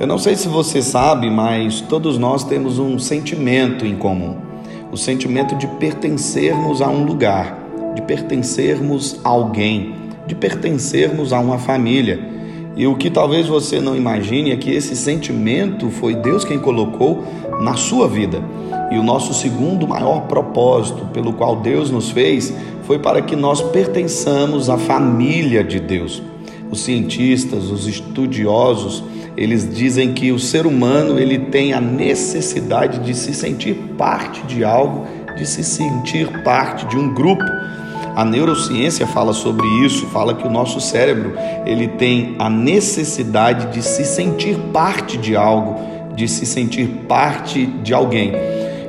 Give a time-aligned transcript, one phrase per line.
[0.00, 4.34] Eu não sei se você sabe, mas todos nós temos um sentimento em comum:
[4.90, 7.58] o sentimento de pertencermos a um lugar,
[7.94, 9.94] de pertencermos a alguém,
[10.26, 12.18] de pertencermos a uma família.
[12.74, 17.22] E o que talvez você não imagine é que esse sentimento foi Deus quem colocou
[17.60, 18.42] na sua vida.
[18.90, 22.54] E o nosso segundo maior propósito pelo qual Deus nos fez
[22.84, 26.22] foi para que nós pertençamos à família de Deus.
[26.70, 29.04] Os cientistas, os estudiosos,
[29.36, 34.64] eles dizem que o ser humano ele tem a necessidade de se sentir parte de
[34.64, 37.44] algo, de se sentir parte de um grupo.
[38.16, 43.82] A neurociência fala sobre isso, fala que o nosso cérebro ele tem a necessidade de
[43.82, 48.32] se sentir parte de algo, de se sentir parte de alguém.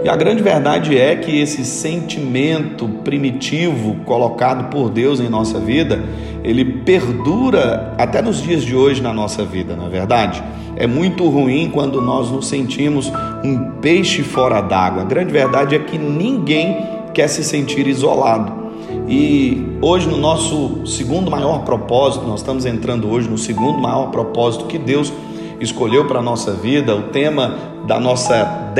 [0.03, 6.03] E a grande verdade é que esse sentimento primitivo colocado por Deus em nossa vida,
[6.43, 10.41] ele perdura até nos dias de hoje na nossa vida, não é verdade?
[10.75, 13.11] É muito ruim quando nós nos sentimos
[13.43, 15.03] um peixe fora d'água.
[15.03, 16.77] A grande verdade é que ninguém
[17.13, 18.61] quer se sentir isolado.
[19.07, 24.65] E hoje, no nosso segundo maior propósito, nós estamos entrando hoje no segundo maior propósito
[24.65, 25.13] que Deus
[25.61, 27.55] escolheu para a nossa vida, o tema
[27.87, 28.73] da nossa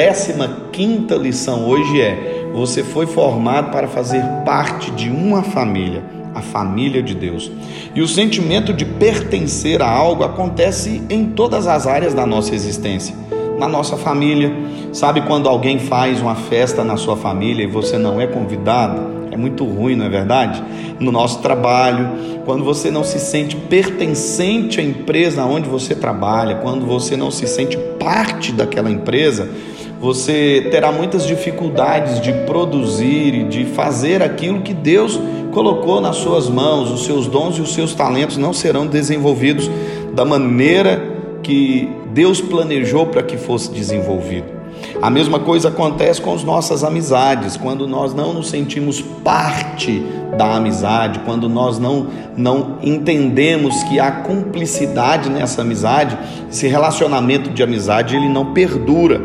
[0.71, 7.01] 15 lição hoje é: você foi formado para fazer parte de uma família, a família
[7.01, 7.51] de Deus.
[7.93, 13.15] E o sentimento de pertencer a algo acontece em todas as áreas da nossa existência.
[13.59, 14.51] Na nossa família,
[14.91, 19.20] sabe quando alguém faz uma festa na sua família e você não é convidado?
[19.31, 20.61] É muito ruim, não é verdade?
[20.99, 22.11] No nosso trabalho,
[22.45, 27.47] quando você não se sente pertencente à empresa onde você trabalha, quando você não se
[27.47, 29.49] sente parte daquela empresa,
[30.01, 35.19] você terá muitas dificuldades de produzir e de fazer aquilo que Deus
[35.51, 36.89] colocou nas suas mãos.
[36.91, 39.69] Os seus dons e os seus talentos não serão desenvolvidos
[40.13, 41.01] da maneira
[41.43, 44.60] que Deus planejou para que fosse desenvolvido.
[45.01, 49.99] A mesma coisa acontece com as nossas amizades, quando nós não nos sentimos parte
[50.37, 52.05] da amizade, quando nós não,
[52.37, 56.15] não entendemos que há cumplicidade nessa amizade,
[56.51, 59.19] esse relacionamento de amizade ele não perdura.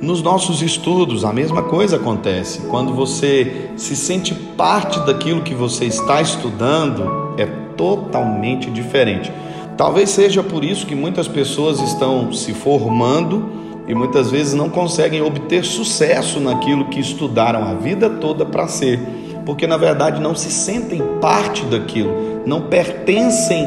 [0.00, 2.62] Nos nossos estudos, a mesma coisa acontece.
[2.62, 7.44] Quando você se sente parte daquilo que você está estudando, é
[7.76, 9.30] totalmente diferente.
[9.76, 15.22] Talvez seja por isso que muitas pessoas estão se formando e muitas vezes não conseguem
[15.22, 19.00] obter sucesso naquilo que estudaram a vida toda para ser,
[19.44, 23.66] porque na verdade não se sentem parte daquilo, não pertencem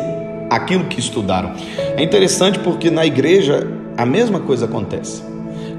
[0.50, 1.54] àquilo que estudaram.
[1.98, 3.68] É interessante porque na igreja
[3.98, 5.24] a mesma coisa acontece.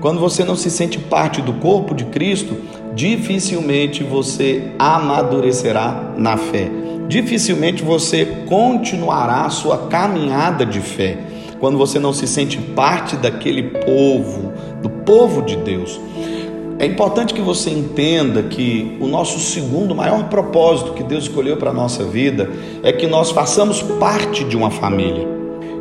[0.00, 2.56] Quando você não se sente parte do corpo de Cristo,
[2.94, 6.70] dificilmente você amadurecerá na fé.
[7.08, 11.18] Dificilmente você continuará a sua caminhada de fé
[11.60, 14.52] quando você não se sente parte daquele povo,
[14.82, 16.00] do povo de Deus.
[16.78, 21.70] É importante que você entenda que o nosso segundo maior propósito que Deus escolheu para
[21.70, 22.50] a nossa vida
[22.82, 25.26] é que nós façamos parte de uma família,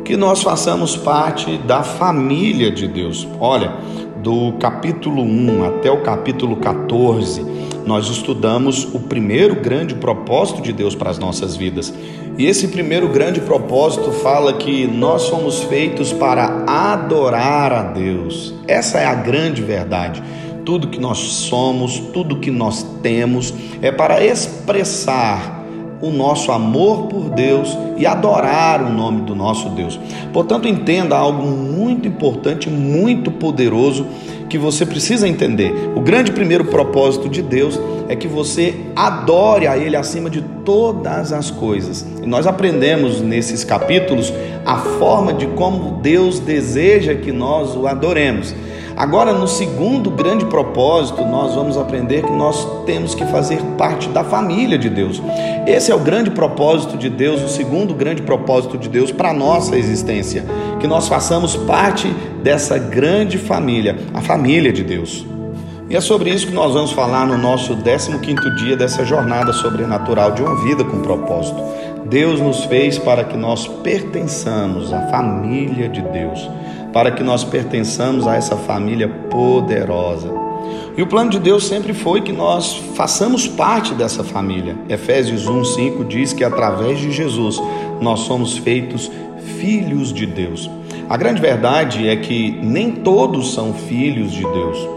[0.04, 3.28] que nós façamos parte da família de Deus.
[3.38, 3.74] Olha,
[4.22, 7.44] do capítulo 1 até o capítulo 14,
[7.86, 11.92] nós estudamos o primeiro grande propósito de Deus para as nossas vidas.
[12.36, 18.52] E esse primeiro grande propósito fala que nós somos feitos para adorar a Deus.
[18.66, 20.22] Essa é a grande verdade.
[20.64, 25.55] Tudo que nós somos, tudo que nós temos é para expressar
[26.00, 29.98] o nosso amor por Deus e adorar o nome do nosso Deus.
[30.32, 34.06] Portanto, entenda algo muito importante, muito poderoso
[34.48, 35.72] que você precisa entender.
[35.94, 41.32] O grande primeiro propósito de Deus é que você adore a Ele acima de todas
[41.32, 42.06] as coisas.
[42.22, 44.32] E nós aprendemos nesses capítulos
[44.64, 48.54] a forma de como Deus deseja que nós o adoremos.
[48.96, 54.24] Agora, no segundo grande propósito, nós vamos aprender que nós temos que fazer parte da
[54.24, 55.22] família de Deus.
[55.66, 59.34] Esse é o grande propósito de Deus, o segundo grande propósito de Deus para a
[59.34, 60.46] nossa existência,
[60.80, 62.08] que nós façamos parte
[62.42, 65.26] dessa grande família, a família de Deus.
[65.90, 70.32] E é sobre isso que nós vamos falar no nosso 15º dia dessa jornada sobrenatural
[70.32, 71.62] de uma vida com propósito.
[72.06, 76.48] Deus nos fez para que nós pertençamos à família de Deus
[76.96, 80.32] para que nós pertençamos a essa família poderosa.
[80.96, 84.74] E o plano de Deus sempre foi que nós façamos parte dessa família.
[84.88, 87.60] Efésios 1:5 diz que através de Jesus
[88.00, 89.10] nós somos feitos
[89.58, 90.70] filhos de Deus.
[91.06, 94.88] A grande verdade é que nem todos são filhos de Deus.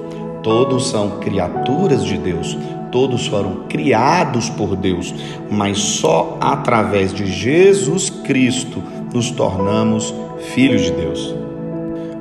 [0.42, 2.57] Todos são criaturas de Deus.
[2.94, 5.13] Todos foram criados por Deus,
[5.51, 8.81] mas só através de Jesus Cristo
[9.13, 10.13] nos tornamos
[10.54, 11.49] filhos de Deus.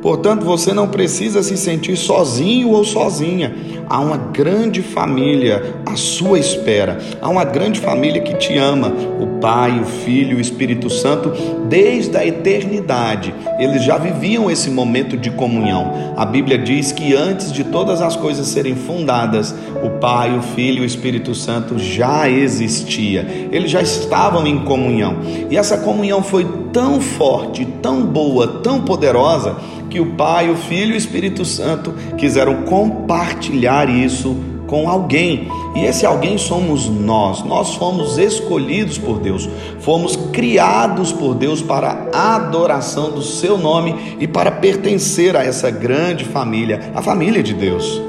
[0.03, 3.55] Portanto, você não precisa se sentir sozinho ou sozinha.
[3.89, 6.99] Há uma grande família à sua espera.
[7.21, 8.93] Há uma grande família que te ama.
[9.21, 11.33] O Pai, o Filho, o Espírito Santo,
[11.69, 13.35] desde a eternidade.
[13.59, 16.15] Eles já viviam esse momento de comunhão.
[16.17, 20.79] A Bíblia diz que antes de todas as coisas serem fundadas, o Pai, o Filho
[20.79, 23.49] e o Espírito Santo já existia.
[23.51, 25.17] Eles já estavam em comunhão.
[25.51, 29.57] E essa comunhão foi tão forte, tão boa, tão poderosa
[29.89, 34.37] que o Pai, o Filho e o Espírito Santo quiseram compartilhar isso
[34.69, 35.49] com alguém.
[35.75, 37.43] E esse alguém somos nós.
[37.43, 39.49] Nós fomos escolhidos por Deus,
[39.81, 45.71] fomos criados por Deus para a adoração do seu nome e para pertencer a essa
[45.71, 48.01] grande família, a família de Deus.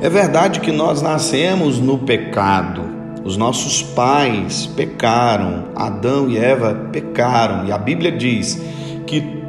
[0.00, 2.82] É verdade que nós nascemos no pecado.
[3.24, 8.60] Os nossos pais pecaram, Adão e Eva pecaram, e a Bíblia diz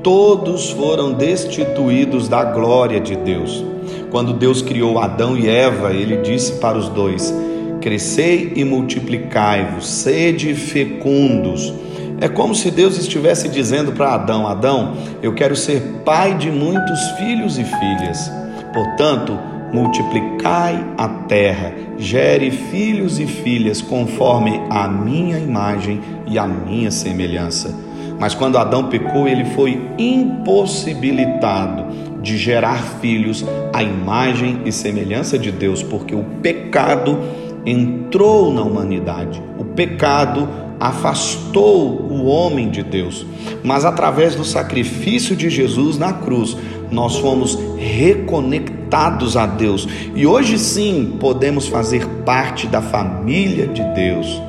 [0.03, 3.63] todos foram destituídos da glória de Deus.
[4.11, 7.33] Quando Deus criou Adão e Eva, ele disse para os dois:
[7.81, 11.73] Crescei e multiplicai-vos, sede fecundos.
[12.19, 16.99] É como se Deus estivesse dizendo para Adão: Adão, eu quero ser pai de muitos
[17.17, 18.31] filhos e filhas.
[18.73, 19.39] Portanto,
[19.73, 27.92] multiplicai a terra, gere filhos e filhas conforme a minha imagem e a minha semelhança.
[28.19, 31.85] Mas quando Adão pecou, ele foi impossibilitado
[32.21, 37.19] de gerar filhos à imagem e semelhança de Deus, porque o pecado
[37.65, 39.41] entrou na humanidade.
[39.57, 40.47] O pecado
[40.79, 43.25] afastou o homem de Deus.
[43.63, 46.57] Mas através do sacrifício de Jesus na cruz,
[46.91, 54.41] nós fomos reconectados a Deus e hoje sim podemos fazer parte da família de Deus.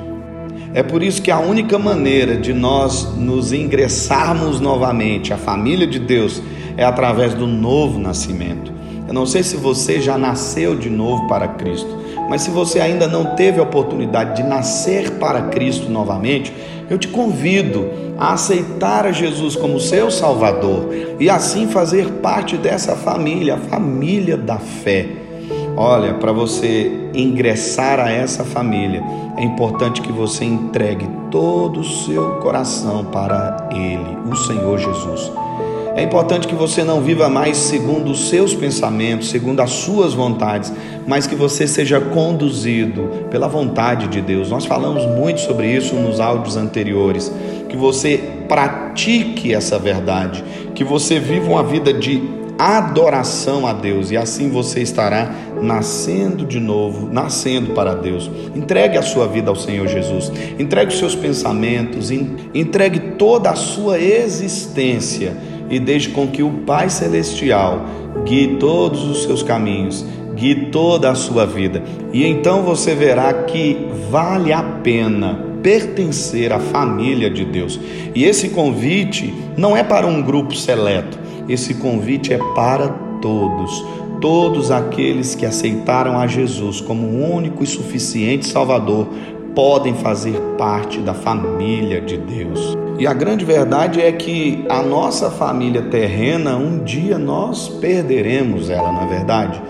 [0.74, 6.00] É por isso que a única maneira de nós nos ingressarmos novamente à família de
[6.00, 6.42] Deus
[6.76, 8.72] é através do novo nascimento.
[9.06, 11.96] Eu não sei se você já nasceu de novo para Cristo,
[12.28, 16.52] mas se você ainda não teve a oportunidade de nascer para Cristo novamente,
[16.90, 17.88] eu te convido
[18.18, 20.88] a aceitar a Jesus como seu Salvador
[21.20, 25.23] e assim fazer parte dessa família, a família da fé.
[25.76, 29.02] Olha, para você ingressar a essa família,
[29.36, 35.32] é importante que você entregue todo o seu coração para Ele, o Senhor Jesus.
[35.96, 40.72] É importante que você não viva mais segundo os seus pensamentos, segundo as suas vontades,
[41.06, 44.50] mas que você seja conduzido pela vontade de Deus.
[44.50, 47.32] Nós falamos muito sobre isso nos áudios anteriores.
[47.68, 48.18] Que você
[48.48, 50.44] pratique essa verdade,
[50.74, 56.60] que você viva uma vida de adoração a Deus e assim você estará nascendo de
[56.60, 58.30] novo, nascendo para Deus.
[58.54, 63.98] Entregue a sua vida ao Senhor Jesus, entregue os seus pensamentos, entregue toda a sua
[63.98, 65.36] existência
[65.70, 67.84] e deixe com que o Pai Celestial
[68.24, 70.04] guie todos os seus caminhos,
[70.34, 71.82] guie toda a sua vida.
[72.12, 77.80] E então você verá que vale a pena pertencer à família de Deus.
[78.14, 81.18] E esse convite não é para um grupo seleto,
[81.48, 82.88] esse convite é para
[83.20, 83.84] todos,
[84.20, 89.08] todos aqueles que aceitaram a Jesus como único e suficiente Salvador
[89.54, 92.76] podem fazer parte da família de Deus.
[92.98, 98.92] E a grande verdade é que a nossa família terrena, um dia nós perderemos ela,
[98.92, 99.60] não é verdade?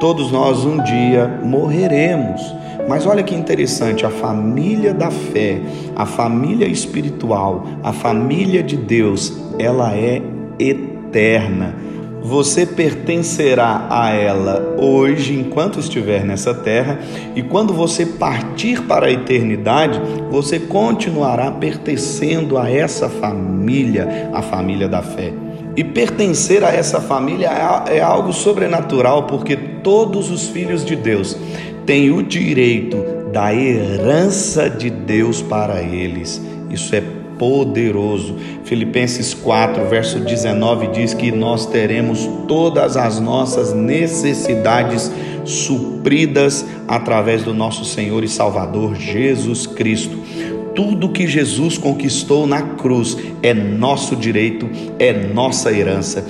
[0.00, 2.40] Todos nós um dia morreremos.
[2.88, 5.60] Mas olha que interessante, a família da fé,
[5.96, 10.20] a família espiritual, a família de Deus, ela é
[10.58, 11.76] eterna eterna.
[12.20, 16.98] Você pertencerá a ela hoje, enquanto estiver nessa terra,
[17.36, 24.88] e quando você partir para a eternidade, você continuará pertencendo a essa família, a família
[24.88, 25.32] da fé.
[25.76, 27.50] E pertencer a essa família
[27.88, 31.36] é, é algo sobrenatural, porque todos os filhos de Deus
[31.84, 32.96] têm o direito
[33.32, 36.40] da herança de Deus para eles.
[36.70, 37.02] Isso é
[37.38, 38.36] poderoso.
[38.64, 45.10] Filipenses 4, verso 19 diz que nós teremos todas as nossas necessidades
[45.44, 50.18] supridas através do nosso Senhor e Salvador Jesus Cristo.
[50.74, 56.24] Tudo que Jesus conquistou na cruz é nosso direito, é nossa herança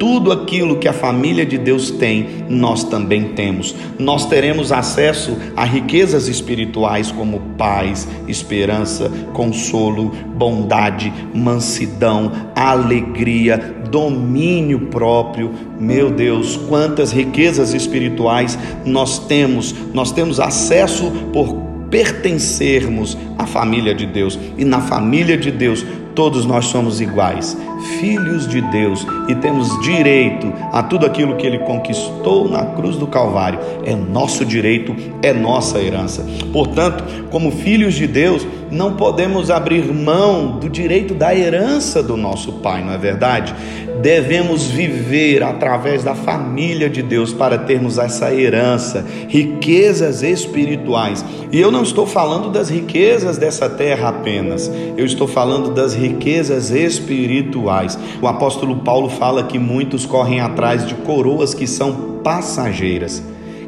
[0.00, 3.76] tudo aquilo que a família de Deus tem, nós também temos.
[3.98, 13.58] Nós teremos acesso a riquezas espirituais como paz, esperança, consolo, bondade, mansidão, alegria,
[13.90, 15.52] domínio próprio.
[15.78, 19.74] Meu Deus, quantas riquezas espirituais nós temos.
[19.92, 21.54] Nós temos acesso por
[21.90, 24.38] pertencermos à família de Deus.
[24.56, 25.84] E na família de Deus,
[26.20, 27.56] todos nós somos iguais,
[27.98, 33.06] filhos de Deus e temos direito a tudo aquilo que ele conquistou na cruz do
[33.06, 33.58] Calvário.
[33.86, 36.26] É nosso direito, é nossa herança.
[36.52, 42.52] Portanto, como filhos de Deus, não podemos abrir mão do direito da herança do nosso
[42.54, 43.54] Pai, não é verdade?
[44.00, 51.24] Devemos viver através da família de Deus para termos essa herança, riquezas espirituais.
[51.52, 56.70] E eu não estou falando das riquezas dessa terra apenas, eu estou falando das riquezas
[56.70, 57.98] espirituais.
[58.20, 63.22] O apóstolo Paulo fala que muitos correm atrás de coroas que são passageiras,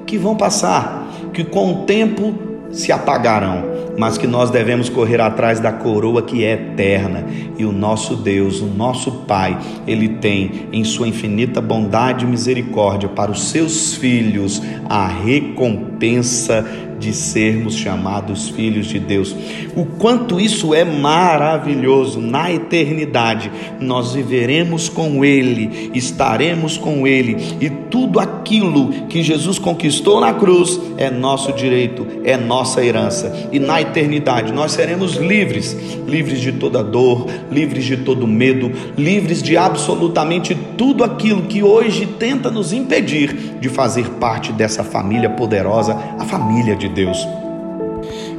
[0.06, 2.34] que vão passar, que com o tempo
[2.70, 7.26] se apagarão mas que nós devemos correr atrás da coroa que é eterna.
[7.58, 13.08] E o nosso Deus, o nosso Pai, ele tem em sua infinita bondade e misericórdia
[13.08, 16.66] para os seus filhos a recompensa
[17.02, 19.34] de sermos chamados filhos de Deus.
[19.74, 23.50] O quanto isso é maravilhoso na eternidade.
[23.80, 30.80] Nós viveremos com Ele, estaremos com Ele e tudo aquilo que Jesus conquistou na cruz
[30.96, 33.48] é nosso direito, é nossa herança.
[33.50, 39.42] E na eternidade nós seremos livres, livres de toda dor, livres de todo medo, livres
[39.42, 45.98] de absolutamente tudo aquilo que hoje tenta nos impedir de fazer parte dessa família poderosa,
[46.18, 47.26] a família de Deus.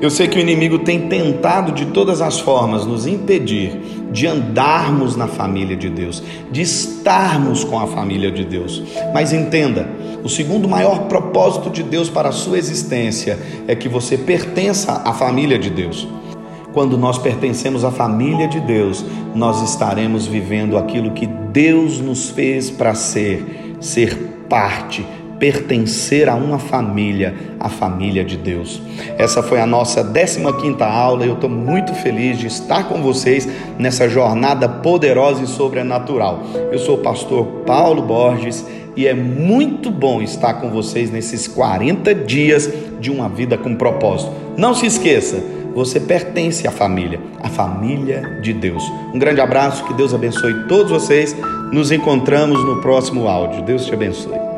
[0.01, 3.79] Eu sei que o inimigo tem tentado de todas as formas nos impedir
[4.11, 8.83] de andarmos na família de Deus, de estarmos com a família de Deus.
[9.13, 9.87] Mas entenda,
[10.23, 15.13] o segundo maior propósito de Deus para a sua existência é que você pertença à
[15.13, 16.07] família de Deus.
[16.73, 22.69] Quando nós pertencemos à família de Deus, nós estaremos vivendo aquilo que Deus nos fez
[22.69, 24.17] para ser, ser
[24.49, 25.05] parte
[25.43, 28.81] pertencer a uma família, a família de Deus.
[29.17, 31.25] Essa foi a nossa 15ª aula.
[31.25, 33.45] Eu estou muito feliz de estar com vocês
[33.77, 36.43] nessa jornada poderosa e sobrenatural.
[36.71, 42.15] Eu sou o pastor Paulo Borges e é muito bom estar com vocês nesses 40
[42.15, 42.71] dias
[43.01, 44.31] de uma vida com propósito.
[44.55, 45.43] Não se esqueça,
[45.75, 48.81] você pertence à família, à família de Deus.
[49.13, 51.35] Um grande abraço, que Deus abençoe todos vocês.
[51.69, 53.61] Nos encontramos no próximo áudio.
[53.63, 54.52] Deus te abençoe.